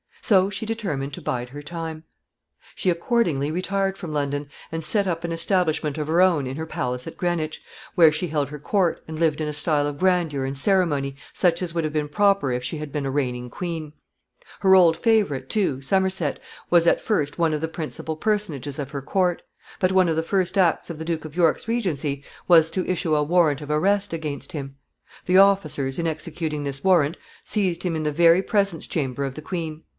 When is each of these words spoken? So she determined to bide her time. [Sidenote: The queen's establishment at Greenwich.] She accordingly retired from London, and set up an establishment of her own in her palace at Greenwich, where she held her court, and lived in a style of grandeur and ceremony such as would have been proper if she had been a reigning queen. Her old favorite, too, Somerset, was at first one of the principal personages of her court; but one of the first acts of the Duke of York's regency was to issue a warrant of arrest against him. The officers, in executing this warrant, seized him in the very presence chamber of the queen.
So 0.23 0.49
she 0.49 0.65
determined 0.65 1.13
to 1.13 1.21
bide 1.21 1.49
her 1.49 1.61
time. 1.61 2.03
[Sidenote: 2.75 3.01
The 3.01 3.05
queen's 3.05 3.27
establishment 3.43 3.43
at 3.43 3.43
Greenwich.] 3.43 3.47
She 3.47 3.49
accordingly 3.51 3.51
retired 3.89 3.97
from 3.97 4.13
London, 4.13 4.49
and 4.71 4.83
set 4.83 5.07
up 5.07 5.23
an 5.23 5.31
establishment 5.31 5.97
of 5.99 6.07
her 6.07 6.21
own 6.21 6.47
in 6.47 6.55
her 6.55 6.65
palace 6.65 7.05
at 7.05 7.17
Greenwich, 7.17 7.61
where 7.95 8.11
she 8.11 8.27
held 8.27 8.49
her 8.49 8.57
court, 8.59 9.03
and 9.07 9.19
lived 9.19 9.41
in 9.41 9.47
a 9.47 9.53
style 9.53 9.85
of 9.85 9.99
grandeur 9.99 10.45
and 10.45 10.57
ceremony 10.57 11.17
such 11.33 11.61
as 11.61 11.73
would 11.75 11.83
have 11.83 11.93
been 11.93 12.07
proper 12.07 12.51
if 12.51 12.63
she 12.63 12.77
had 12.77 12.91
been 12.91 13.05
a 13.05 13.11
reigning 13.11 13.49
queen. 13.49 13.93
Her 14.61 14.73
old 14.73 14.97
favorite, 14.97 15.49
too, 15.49 15.81
Somerset, 15.81 16.39
was 16.69 16.87
at 16.87 17.01
first 17.01 17.37
one 17.37 17.53
of 17.53 17.61
the 17.61 17.67
principal 17.67 18.15
personages 18.15 18.79
of 18.79 18.91
her 18.91 19.01
court; 19.01 19.43
but 19.79 19.91
one 19.91 20.09
of 20.09 20.15
the 20.15 20.23
first 20.23 20.57
acts 20.57 20.89
of 20.89 20.97
the 20.97 21.05
Duke 21.05 21.25
of 21.25 21.35
York's 21.35 21.67
regency 21.67 22.23
was 22.47 22.71
to 22.71 22.87
issue 22.87 23.15
a 23.15 23.23
warrant 23.23 23.61
of 23.61 23.69
arrest 23.69 24.13
against 24.13 24.53
him. 24.53 24.77
The 25.25 25.37
officers, 25.37 25.99
in 25.99 26.07
executing 26.07 26.63
this 26.63 26.83
warrant, 26.83 27.17
seized 27.43 27.83
him 27.83 27.95
in 27.95 28.03
the 28.03 28.11
very 28.11 28.41
presence 28.41 28.87
chamber 28.87 29.25
of 29.25 29.35
the 29.35 29.41
queen. 29.43 29.83